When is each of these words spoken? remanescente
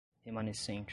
remanescente 0.25 0.85